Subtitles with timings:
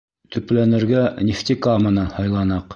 [0.35, 2.69] Төпләнергә Нефтекаманы һайланыҡ.